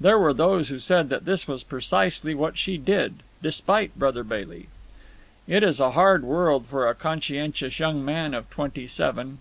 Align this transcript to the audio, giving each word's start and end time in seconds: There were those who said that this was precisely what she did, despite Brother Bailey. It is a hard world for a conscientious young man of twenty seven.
There 0.00 0.18
were 0.18 0.32
those 0.32 0.70
who 0.70 0.78
said 0.78 1.10
that 1.10 1.26
this 1.26 1.46
was 1.46 1.62
precisely 1.62 2.34
what 2.34 2.56
she 2.56 2.78
did, 2.78 3.16
despite 3.42 3.94
Brother 3.98 4.24
Bailey. 4.24 4.68
It 5.46 5.62
is 5.62 5.80
a 5.80 5.90
hard 5.90 6.24
world 6.24 6.64
for 6.64 6.88
a 6.88 6.94
conscientious 6.94 7.78
young 7.78 8.02
man 8.02 8.32
of 8.32 8.48
twenty 8.48 8.86
seven. 8.86 9.36